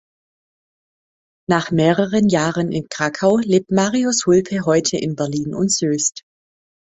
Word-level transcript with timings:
Nach 1.47 1.69
mehreren 1.69 2.27
Jahren 2.27 2.71
in 2.71 2.87
Krakau 2.89 3.37
lebt 3.37 3.69
Marius 3.69 4.25
Hulpe 4.25 4.61
heute 4.65 4.97
in 4.97 5.15
Berlin 5.15 5.53
und 5.53 5.71
Soest. 5.71 6.21